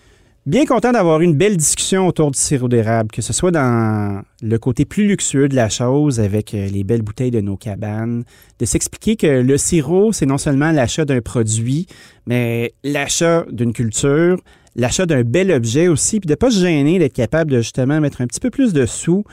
Bien 0.46 0.64
content 0.64 0.90
d'avoir 0.90 1.20
eu 1.20 1.24
une 1.24 1.36
belle 1.36 1.58
discussion 1.58 2.06
autour 2.06 2.30
du 2.30 2.38
sirop 2.38 2.68
d'érable, 2.68 3.10
que 3.10 3.20
ce 3.20 3.34
soit 3.34 3.50
dans 3.50 4.22
le 4.42 4.58
côté 4.58 4.86
plus 4.86 5.06
luxueux 5.06 5.50
de 5.50 5.54
la 5.54 5.68
chose 5.68 6.18
avec 6.18 6.54
euh, 6.54 6.66
les 6.66 6.82
belles 6.82 7.02
bouteilles 7.02 7.30
de 7.30 7.42
nos 7.42 7.58
cabanes, 7.58 8.24
de 8.58 8.64
s'expliquer 8.64 9.16
que 9.16 9.26
le 9.26 9.58
sirop, 9.58 10.12
c'est 10.12 10.24
non 10.24 10.38
seulement 10.38 10.72
l'achat 10.72 11.04
d'un 11.04 11.20
produit, 11.20 11.86
mais 12.26 12.72
l'achat 12.82 13.44
d'une 13.50 13.74
culture, 13.74 14.38
l'achat 14.74 15.04
d'un 15.04 15.22
bel 15.22 15.52
objet 15.52 15.88
aussi, 15.88 16.20
puis 16.20 16.26
de 16.26 16.32
ne 16.32 16.36
pas 16.36 16.50
se 16.50 16.60
gêner 16.60 16.98
d'être 16.98 17.12
capable 17.12 17.50
de 17.50 17.58
justement 17.58 18.00
mettre 18.00 18.22
un 18.22 18.26
petit 18.26 18.40
peu 18.40 18.48
plus 18.48 18.72
de 18.72 18.86
sous 18.86 19.24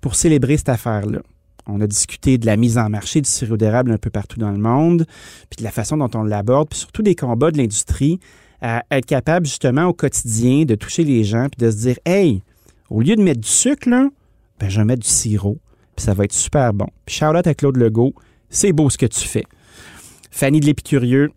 pour 0.00 0.14
célébrer 0.14 0.56
cette 0.56 0.68
affaire-là. 0.68 1.18
On 1.66 1.80
a 1.80 1.86
discuté 1.86 2.38
de 2.38 2.46
la 2.46 2.56
mise 2.56 2.78
en 2.78 2.88
marché 2.88 3.20
du 3.20 3.30
sirop 3.30 3.56
d'érable 3.56 3.92
un 3.92 3.98
peu 3.98 4.10
partout 4.10 4.38
dans 4.38 4.50
le 4.50 4.58
monde, 4.58 5.06
puis 5.48 5.58
de 5.58 5.62
la 5.62 5.70
façon 5.70 5.96
dont 5.96 6.10
on 6.14 6.24
l'aborde, 6.24 6.68
puis 6.68 6.78
surtout 6.78 7.02
des 7.02 7.14
combats 7.14 7.50
de 7.50 7.58
l'industrie 7.58 8.18
à 8.60 8.84
être 8.90 9.06
capable 9.06 9.46
justement 9.46 9.86
au 9.86 9.92
quotidien 9.92 10.64
de 10.64 10.74
toucher 10.74 11.04
les 11.04 11.24
gens 11.24 11.48
puis 11.48 11.64
de 11.64 11.70
se 11.70 11.76
dire 11.76 11.98
Hey, 12.04 12.42
au 12.90 13.00
lieu 13.00 13.16
de 13.16 13.22
mettre 13.22 13.40
du 13.40 13.48
sucre, 13.48 13.88
ben, 13.88 14.68
je 14.68 14.78
vais 14.78 14.84
mettre 14.84 15.02
du 15.02 15.08
sirop, 15.08 15.58
puis 15.96 16.04
ça 16.04 16.14
va 16.14 16.24
être 16.24 16.32
super 16.32 16.72
bon. 16.72 16.86
Puis 17.04 17.16
Charlotte 17.16 17.46
à 17.46 17.54
Claude 17.54 17.76
Legault, 17.76 18.14
c'est 18.50 18.72
beau 18.72 18.90
ce 18.90 18.98
que 18.98 19.06
tu 19.06 19.26
fais. 19.26 19.44
Fanny 20.30 20.60
de 20.60 20.66
l'Épicurieux, 20.66 21.30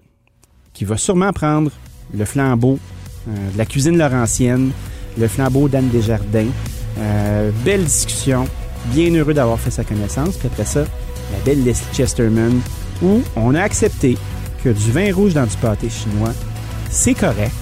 qui 0.73 0.85
va 0.85 0.97
sûrement 0.97 1.31
prendre 1.33 1.71
le 2.13 2.25
flambeau 2.25 2.79
euh, 3.27 3.51
de 3.51 3.57
la 3.57 3.65
cuisine 3.65 3.97
laurentienne, 3.97 4.71
le 5.17 5.27
flambeau 5.27 5.67
d'Anne 5.67 5.89
Desjardins. 5.89 6.49
Euh, 6.97 7.51
belle 7.63 7.83
discussion 7.83 8.45
bien 8.91 9.13
heureux 9.13 9.33
d'avoir 9.33 9.59
fait 9.59 9.71
sa 9.71 9.83
connaissance. 9.83 10.35
Puis 10.37 10.47
après 10.47 10.65
ça, 10.65 10.81
la 11.31 11.39
belle 11.43 11.63
Leslie 11.63 11.85
Chesterman, 11.93 12.59
où 13.01 13.21
on 13.35 13.55
a 13.55 13.61
accepté 13.61 14.17
que 14.63 14.69
du 14.69 14.91
vin 14.91 15.13
rouge 15.13 15.33
dans 15.33 15.45
du 15.45 15.55
pâté 15.57 15.89
chinois, 15.89 16.33
c'est 16.89 17.13
correct. 17.13 17.53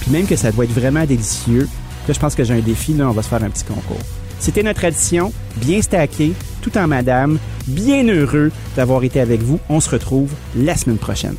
Puis 0.00 0.10
même 0.10 0.26
que 0.26 0.36
ça 0.36 0.50
doit 0.50 0.64
être 0.64 0.72
vraiment 0.72 1.04
délicieux. 1.04 1.68
Là, 2.08 2.14
je 2.14 2.18
pense 2.18 2.34
que 2.34 2.44
j'ai 2.44 2.54
un 2.54 2.60
défi. 2.60 2.94
Là, 2.94 3.08
on 3.08 3.12
va 3.12 3.22
se 3.22 3.28
faire 3.28 3.42
un 3.42 3.50
petit 3.50 3.64
concours. 3.64 4.00
C'était 4.40 4.64
notre 4.64 4.80
tradition, 4.80 5.32
bien 5.56 5.80
stacké, 5.80 6.32
tout 6.62 6.76
en 6.76 6.88
madame, 6.88 7.38
bien 7.68 8.04
heureux 8.08 8.50
d'avoir 8.74 9.04
été 9.04 9.20
avec 9.20 9.40
vous. 9.40 9.60
On 9.68 9.78
se 9.78 9.90
retrouve 9.90 10.32
la 10.56 10.76
semaine 10.76 10.98
prochaine. 10.98 11.36